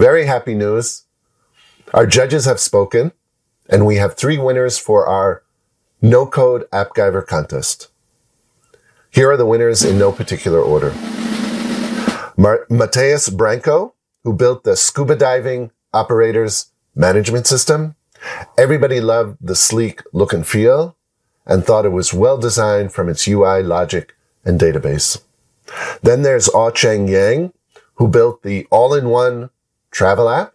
Very 0.00 0.24
happy 0.24 0.54
news. 0.54 1.02
Our 1.92 2.06
judges 2.06 2.46
have 2.46 2.58
spoken, 2.58 3.12
and 3.68 3.84
we 3.84 3.96
have 3.96 4.14
three 4.16 4.38
winners 4.38 4.78
for 4.78 5.06
our 5.06 5.42
No 6.00 6.24
Code 6.24 6.66
AppGyver 6.70 7.26
contest. 7.26 7.88
Here 9.10 9.30
are 9.30 9.36
the 9.36 9.44
winners 9.44 9.84
in 9.84 9.98
no 9.98 10.10
particular 10.10 10.58
order. 10.58 10.94
Mar- 12.34 12.64
Mateus 12.70 13.28
Branco, 13.28 13.92
who 14.24 14.32
built 14.32 14.64
the 14.64 14.74
scuba 14.74 15.16
diving 15.16 15.70
operators 15.92 16.72
management 16.94 17.46
system. 17.46 17.94
Everybody 18.56 19.02
loved 19.02 19.36
the 19.38 19.54
sleek 19.54 20.02
look 20.14 20.32
and 20.32 20.46
feel 20.46 20.96
and 21.44 21.62
thought 21.62 21.84
it 21.84 21.92
was 21.92 22.14
well 22.14 22.38
designed 22.38 22.94
from 22.94 23.10
its 23.10 23.28
UI 23.28 23.62
logic 23.62 24.16
and 24.46 24.58
database. 24.58 25.20
Then 26.00 26.22
there's 26.22 26.48
Aw 26.48 26.70
Cheng 26.70 27.06
Yang, 27.06 27.52
who 27.96 28.08
built 28.08 28.42
the 28.42 28.66
all-in-one 28.70 29.50
travel 30.00 30.30
app. 30.30 30.54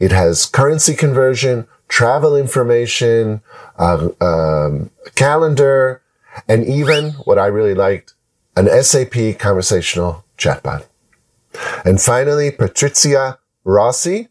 It 0.00 0.10
has 0.10 0.46
currency 0.46 0.96
conversion, 0.96 1.68
travel 1.86 2.36
information, 2.36 3.40
uh, 3.78 4.08
um, 4.20 4.90
calendar, 5.14 6.02
and 6.48 6.66
even 6.66 7.12
what 7.24 7.38
I 7.38 7.46
really 7.46 7.74
liked, 7.74 8.14
an 8.56 8.66
SAP 8.82 9.38
conversational 9.38 10.24
chatbot. 10.36 10.86
And 11.84 12.02
finally, 12.02 12.50
Patrizia 12.50 13.38
Rossi, 13.62 14.26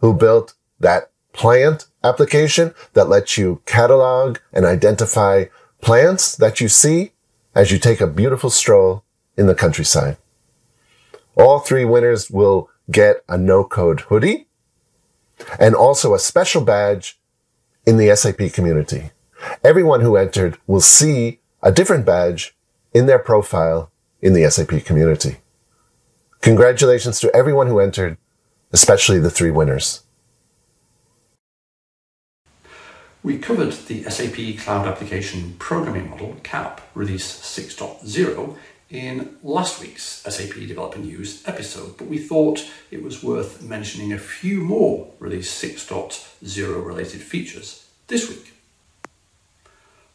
who 0.00 0.12
built 0.12 0.52
that 0.78 1.10
plant 1.32 1.86
application 2.04 2.74
that 2.92 3.08
lets 3.08 3.38
you 3.38 3.62
catalog 3.64 4.36
and 4.52 4.66
identify 4.66 5.46
plants 5.80 6.36
that 6.36 6.60
you 6.60 6.68
see 6.68 7.12
as 7.54 7.72
you 7.72 7.78
take 7.78 8.02
a 8.02 8.06
beautiful 8.06 8.50
stroll 8.50 9.02
in 9.38 9.46
the 9.46 9.54
countryside. 9.54 10.18
All 11.36 11.60
three 11.60 11.86
winners 11.86 12.30
will 12.30 12.68
get 12.90 13.22
a 13.28 13.36
no 13.36 13.64
code 13.64 14.00
hoodie 14.02 14.46
and 15.58 15.74
also 15.74 16.14
a 16.14 16.18
special 16.18 16.62
badge 16.62 17.18
in 17.86 17.96
the 17.96 18.14
SAP 18.14 18.52
community. 18.52 19.10
Everyone 19.62 20.00
who 20.00 20.16
entered 20.16 20.58
will 20.66 20.80
see 20.80 21.40
a 21.62 21.72
different 21.72 22.04
badge 22.04 22.56
in 22.92 23.06
their 23.06 23.18
profile 23.18 23.90
in 24.20 24.32
the 24.32 24.48
SAP 24.50 24.84
community. 24.84 25.36
Congratulations 26.40 27.20
to 27.20 27.34
everyone 27.34 27.66
who 27.66 27.78
entered, 27.78 28.16
especially 28.72 29.18
the 29.18 29.30
three 29.30 29.50
winners. 29.50 30.02
We 33.22 33.38
covered 33.38 33.72
the 33.72 34.04
SAP 34.04 34.62
Cloud 34.64 34.86
Application 34.86 35.54
Programming 35.58 36.10
Model, 36.10 36.36
CAP, 36.42 36.80
release 36.94 37.40
6.0 37.40 38.56
in 38.90 39.36
last 39.42 39.80
week's 39.80 40.22
SAP 40.22 40.54
Developer 40.54 40.98
News 40.98 41.42
episode, 41.46 41.96
but 41.98 42.06
we 42.06 42.18
thought 42.18 42.66
it 42.90 43.02
was 43.02 43.22
worth 43.22 43.62
mentioning 43.62 44.12
a 44.12 44.18
few 44.18 44.60
more 44.62 45.12
release 45.18 45.62
6.0 45.62 46.86
related 46.86 47.20
features 47.20 47.86
this 48.06 48.28
week. 48.28 48.54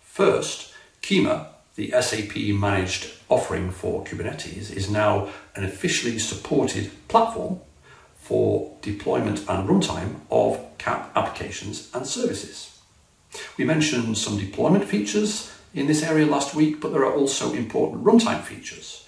First, 0.01 0.73
Kyma, 1.01 1.47
the 1.75 1.93
SAP 2.01 2.35
managed 2.55 3.11
offering 3.29 3.71
for 3.71 4.03
Kubernetes, 4.03 4.75
is 4.75 4.89
now 4.89 5.29
an 5.55 5.63
officially 5.63 6.17
supported 6.17 6.91
platform 7.07 7.59
for 8.15 8.75
deployment 8.81 9.39
and 9.49 9.67
runtime 9.67 10.21
of 10.31 10.59
CAP 10.77 11.11
applications 11.15 11.89
and 11.93 12.07
services. 12.07 12.79
We 13.57 13.65
mentioned 13.65 14.17
some 14.17 14.37
deployment 14.37 14.85
features 14.85 15.51
in 15.73 15.87
this 15.87 16.03
area 16.03 16.25
last 16.25 16.53
week, 16.53 16.79
but 16.79 16.91
there 16.91 17.05
are 17.05 17.13
also 17.13 17.53
important 17.53 18.03
runtime 18.03 18.41
features. 18.41 19.05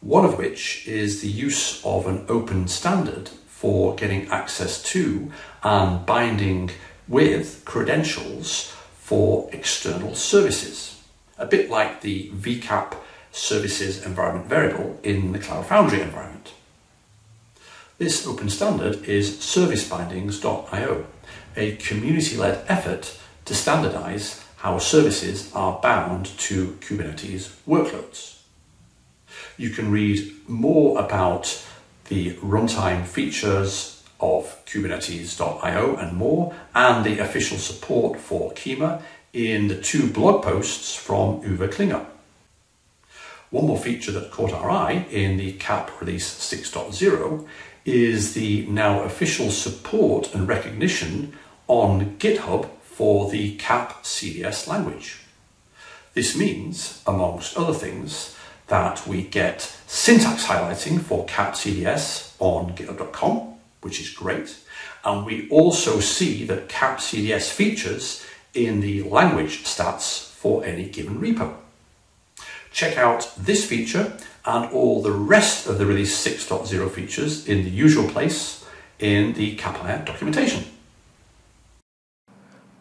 One 0.00 0.24
of 0.24 0.38
which 0.38 0.86
is 0.86 1.20
the 1.20 1.28
use 1.28 1.84
of 1.84 2.06
an 2.06 2.24
open 2.28 2.68
standard 2.68 3.28
for 3.46 3.94
getting 3.96 4.28
access 4.28 4.82
to 4.84 5.30
and 5.62 6.06
binding 6.06 6.70
with 7.08 7.62
credentials 7.64 8.72
for 8.98 9.48
external 9.52 10.14
services, 10.14 11.02
a 11.38 11.46
bit 11.46 11.70
like 11.70 12.02
the 12.02 12.30
VCAP 12.30 12.94
services 13.32 14.04
environment 14.04 14.46
variable 14.46 14.98
in 15.02 15.32
the 15.32 15.38
Cloud 15.38 15.66
Foundry 15.66 16.00
environment. 16.00 16.52
This 17.98 18.26
open 18.26 18.48
standard 18.48 19.04
is 19.04 19.38
servicebindings.io, 19.38 21.06
a 21.56 21.76
community 21.76 22.36
led 22.36 22.64
effort 22.68 23.18
to 23.44 23.54
standardize 23.54 24.44
how 24.58 24.76
services 24.78 25.52
are 25.54 25.80
bound 25.80 26.26
to 26.26 26.76
Kubernetes 26.80 27.54
workloads. 27.66 28.40
You 29.56 29.70
can 29.70 29.90
read 29.90 30.32
more 30.48 30.98
about 30.98 31.64
the 32.08 32.32
runtime 32.34 33.06
features 33.06 34.02
of 34.20 34.64
kubernetes.io 34.66 35.96
and 35.96 36.16
more, 36.16 36.54
and 36.74 37.04
the 37.04 37.20
official 37.20 37.56
support 37.56 38.18
for 38.18 38.52
Kyma 38.52 39.00
in 39.32 39.68
the 39.68 39.80
two 39.80 40.08
blog 40.10 40.42
posts 40.42 40.94
from 40.94 41.40
Uwe 41.42 41.70
Klinger. 41.70 42.04
One 43.50 43.66
more 43.68 43.78
feature 43.78 44.10
that 44.12 44.32
caught 44.32 44.52
our 44.52 44.70
eye 44.70 45.06
in 45.10 45.36
the 45.36 45.52
CAP 45.52 46.00
release 46.00 46.28
6.0 46.28 47.46
is 47.84 48.34
the 48.34 48.66
now 48.66 49.02
official 49.02 49.50
support 49.50 50.34
and 50.34 50.48
recognition 50.48 51.32
on 51.68 52.16
GitHub 52.18 52.68
for 52.98 53.30
the 53.30 53.54
CAP 53.58 54.02
CDS 54.02 54.66
language. 54.66 55.20
This 56.14 56.36
means, 56.36 57.00
amongst 57.06 57.56
other 57.56 57.72
things, 57.72 58.34
that 58.66 59.06
we 59.06 59.22
get 59.22 59.60
syntax 59.86 60.46
highlighting 60.46 61.00
for 61.00 61.24
CAP 61.26 61.52
CDS 61.52 62.34
on 62.40 62.74
github.com, 62.74 63.54
which 63.82 64.00
is 64.00 64.10
great. 64.10 64.56
And 65.04 65.24
we 65.24 65.48
also 65.48 66.00
see 66.00 66.44
the 66.44 66.62
CAP 66.62 66.98
CDS 66.98 67.52
features 67.52 68.26
in 68.52 68.80
the 68.80 69.04
language 69.04 69.62
stats 69.62 70.32
for 70.32 70.64
any 70.64 70.88
given 70.88 71.20
repo. 71.20 71.54
Check 72.72 72.98
out 72.98 73.32
this 73.38 73.64
feature 73.64 74.18
and 74.44 74.72
all 74.72 75.02
the 75.02 75.12
rest 75.12 75.68
of 75.68 75.78
the 75.78 75.86
release 75.86 76.26
6.0 76.26 76.90
features 76.90 77.46
in 77.46 77.62
the 77.62 77.70
usual 77.70 78.08
place 78.08 78.64
in 78.98 79.34
the 79.34 79.54
Capire 79.54 80.04
documentation. 80.04 80.64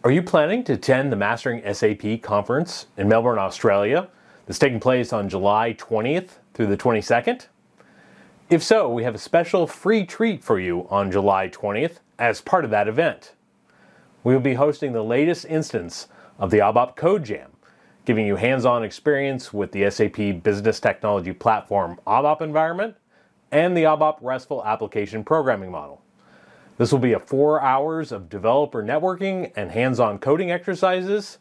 Are 0.08 0.12
you 0.12 0.24
planning 0.24 0.64
to 0.64 0.72
attend 0.72 1.12
the 1.12 1.18
Mastering 1.18 1.62
SAP 1.74 2.22
conference 2.22 2.88
in 2.96 3.10
Melbourne, 3.10 3.40
Australia 3.40 4.08
that's 4.46 4.58
taking 4.58 4.80
place 4.80 5.12
on 5.12 5.28
July 5.28 5.76
20th 5.78 6.38
through 6.54 6.68
the 6.68 6.78
22nd? 6.78 7.48
If 8.50 8.64
so, 8.64 8.88
we 8.88 9.04
have 9.04 9.16
a 9.16 9.18
special 9.18 9.68
free 9.68 10.06
treat 10.06 10.46
for 10.46 10.62
you 10.62 10.88
on 10.90 11.12
July 11.12 11.50
20th 11.50 11.98
as 12.18 12.40
part 12.40 12.64
of 12.64 12.72
that 12.72 12.88
event. 12.88 13.34
We 14.24 14.34
will 14.34 14.40
be 14.40 14.54
hosting 14.54 14.94
the 14.94 15.04
latest 15.04 15.44
instance 15.44 16.08
of 16.40 16.52
the 16.52 16.60
ABAP 16.60 16.96
Code 16.96 17.26
Jam, 17.26 17.52
giving 18.06 18.26
you 18.26 18.38
hands-on 18.38 18.86
experience 18.86 19.52
with 19.52 19.74
the 19.74 19.92
SAP 19.92 20.42
Business 20.42 20.80
Technology 20.80 21.34
Platform 21.34 22.00
ABAP 22.08 22.40
environment 22.40 22.96
and 23.52 23.76
the 23.76 23.84
ABAP 23.84 24.20
RESTful 24.22 24.64
Application 24.64 25.26
Programming 25.26 25.70
Model. 25.70 26.02
This 26.78 26.92
will 26.92 27.00
be 27.00 27.14
a 27.14 27.20
four 27.20 27.60
hours 27.60 28.12
of 28.12 28.30
developer 28.30 28.84
networking 28.84 29.52
and 29.56 29.72
hands-on 29.72 30.20
coding 30.20 30.52
exercises. 30.52 31.40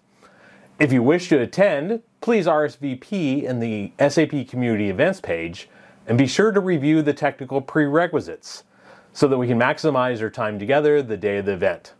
If 0.78 0.92
you 0.92 1.02
wish 1.02 1.28
to 1.28 1.38
attend, 1.38 2.02
please 2.22 2.47
RSVP 2.47 3.42
in 3.42 3.60
the 3.60 3.92
SAP 3.98 4.48
Community 4.48 4.88
Events 4.88 5.20
page 5.20 5.69
and 6.06 6.16
be 6.16 6.26
sure 6.26 6.52
to 6.52 6.60
review 6.60 7.02
the 7.02 7.12
technical 7.12 7.60
prerequisites 7.60 8.64
so 9.12 9.28
that 9.28 9.36
we 9.36 9.47
can 9.47 9.58
maximize 9.58 10.22
our 10.22 10.30
time 10.30 10.58
together 10.58 11.02
the 11.02 11.16
day 11.19 11.38
of 11.38 11.47
the 11.47 11.53
event. 11.53 11.92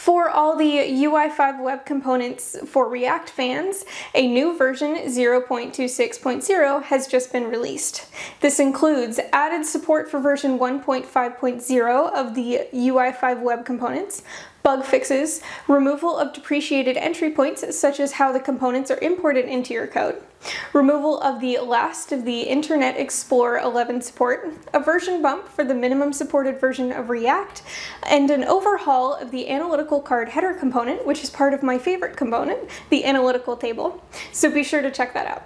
For 0.00 0.30
all 0.30 0.56
the 0.56 0.64
UI5 0.64 1.62
web 1.62 1.84
components 1.84 2.56
for 2.64 2.88
React 2.88 3.28
fans, 3.28 3.84
a 4.14 4.26
new 4.26 4.56
version 4.56 4.94
0.26.0 4.94 6.82
has 6.84 7.06
just 7.06 7.30
been 7.30 7.50
released. 7.50 8.06
This 8.40 8.58
includes 8.58 9.20
added 9.30 9.66
support 9.66 10.10
for 10.10 10.18
version 10.18 10.58
1.5.0 10.58 12.12
of 12.14 12.34
the 12.34 12.66
UI5 12.72 13.42
web 13.42 13.66
components, 13.66 14.22
bug 14.62 14.84
fixes, 14.84 15.40
removal 15.68 16.16
of 16.16 16.32
depreciated 16.32 16.96
entry 16.96 17.30
points, 17.30 17.76
such 17.76 18.00
as 18.00 18.12
how 18.12 18.32
the 18.32 18.40
components 18.40 18.90
are 18.90 18.98
imported 19.00 19.46
into 19.46 19.72
your 19.72 19.86
code, 19.86 20.22
removal 20.72 21.20
of 21.20 21.40
the 21.40 21.58
last 21.58 22.12
of 22.12 22.24
the 22.24 22.42
Internet 22.42 22.96
Explorer 22.98 23.58
11 23.58 24.02
support, 24.02 24.48
a 24.72 24.80
version 24.80 25.22
bump 25.22 25.48
for 25.48 25.64
the 25.64 25.74
minimum 25.74 26.12
supported 26.12 26.60
version 26.60 26.92
of 26.92 27.10
React, 27.10 27.62
and 28.04 28.30
an 28.30 28.44
overhaul 28.44 29.14
of 29.14 29.30
the 29.30 29.48
analytical 29.48 30.00
card 30.00 30.28
header 30.28 30.54
component, 30.54 31.06
which 31.06 31.22
is 31.22 31.30
part 31.30 31.54
of 31.54 31.62
my 31.62 31.78
favorite 31.78 32.16
component, 32.16 32.68
the 32.90 33.04
analytical 33.04 33.56
table. 33.56 34.02
So 34.32 34.50
be 34.50 34.62
sure 34.62 34.82
to 34.82 34.90
check 34.90 35.14
that 35.14 35.26
out. 35.26 35.44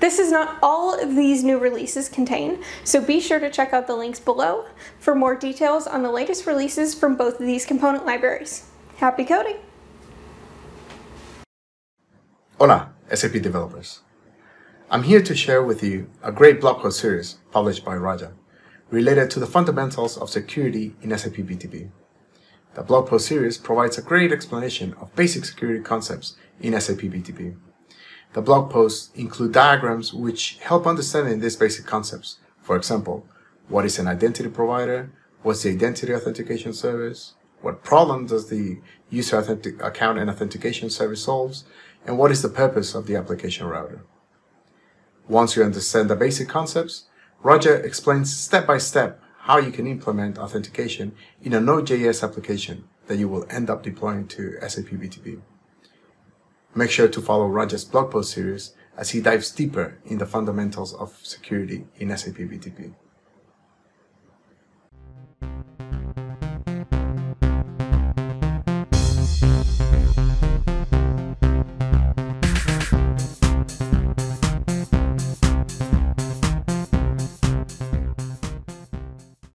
This 0.00 0.20
is 0.20 0.30
not 0.30 0.58
all 0.62 0.94
of 0.94 1.16
these 1.16 1.42
new 1.42 1.58
releases 1.58 2.08
contain, 2.08 2.62
so 2.84 3.00
be 3.00 3.18
sure 3.18 3.40
to 3.40 3.50
check 3.50 3.72
out 3.72 3.88
the 3.88 3.96
links 3.96 4.20
below 4.20 4.66
for 5.00 5.14
more 5.14 5.34
details 5.34 5.88
on 5.88 6.02
the 6.04 6.12
latest 6.12 6.46
releases 6.46 6.94
from 6.94 7.16
both 7.16 7.40
of 7.40 7.46
these 7.46 7.66
component 7.66 8.06
libraries. 8.06 8.70
Happy 8.98 9.24
coding! 9.24 9.56
Hola, 12.58 12.92
SAP 13.12 13.32
developers. 13.42 14.02
I'm 14.88 15.02
here 15.02 15.22
to 15.22 15.34
share 15.34 15.62
with 15.62 15.82
you 15.82 16.08
a 16.22 16.30
great 16.30 16.60
blog 16.60 16.80
post 16.80 17.00
series 17.00 17.38
published 17.50 17.84
by 17.84 17.96
Raja 17.96 18.32
related 18.90 19.30
to 19.32 19.40
the 19.40 19.46
fundamentals 19.46 20.16
of 20.16 20.30
security 20.30 20.94
in 21.02 21.16
SAP 21.16 21.34
BTP. 21.34 21.90
The 22.74 22.82
blog 22.82 23.08
post 23.08 23.26
series 23.26 23.58
provides 23.58 23.98
a 23.98 24.02
great 24.02 24.32
explanation 24.32 24.94
of 25.00 25.14
basic 25.16 25.44
security 25.44 25.82
concepts 25.82 26.36
in 26.60 26.80
SAP 26.80 26.98
BTP. 26.98 27.56
The 28.34 28.42
blog 28.42 28.70
posts 28.70 29.10
include 29.14 29.52
diagrams 29.52 30.12
which 30.12 30.58
help 30.60 30.86
understanding 30.86 31.40
these 31.40 31.56
basic 31.56 31.86
concepts. 31.86 32.38
For 32.60 32.76
example, 32.76 33.26
what 33.68 33.84
is 33.84 33.98
an 33.98 34.06
identity 34.06 34.50
provider? 34.50 35.10
What's 35.42 35.62
the 35.62 35.70
identity 35.70 36.14
authentication 36.14 36.72
service? 36.72 37.34
What 37.62 37.82
problem 37.82 38.26
does 38.26 38.48
the 38.48 38.80
user 39.08 39.38
account 39.80 40.18
and 40.18 40.28
authentication 40.28 40.90
service 40.90 41.24
solves? 41.24 41.64
And 42.06 42.18
what 42.18 42.30
is 42.30 42.42
the 42.42 42.48
purpose 42.48 42.94
of 42.94 43.06
the 43.06 43.16
application 43.16 43.66
router? 43.66 44.04
Once 45.26 45.56
you 45.56 45.62
understand 45.62 46.08
the 46.08 46.16
basic 46.16 46.48
concepts, 46.48 47.04
Raja 47.42 47.74
explains 47.74 48.34
step 48.36 48.66
by 48.66 48.78
step 48.78 49.22
how 49.40 49.58
you 49.58 49.70
can 49.70 49.86
implement 49.86 50.38
authentication 50.38 51.14
in 51.42 51.54
a 51.54 51.60
Node.js 51.60 52.22
application 52.22 52.84
that 53.06 53.18
you 53.18 53.28
will 53.28 53.46
end 53.48 53.70
up 53.70 53.82
deploying 53.82 54.28
to 54.28 54.58
SAP 54.66 54.86
BTP. 54.86 55.40
Make 56.74 56.90
sure 56.90 57.08
to 57.08 57.20
follow 57.20 57.46
Raja's 57.46 57.84
blog 57.84 58.10
post 58.10 58.32
series 58.32 58.72
as 58.96 59.10
he 59.10 59.20
dives 59.20 59.50
deeper 59.50 59.98
in 60.04 60.18
the 60.18 60.26
fundamentals 60.26 60.92
of 60.94 61.18
security 61.22 61.86
in 61.96 62.16
SAP 62.16 62.34
BTP. 62.34 62.94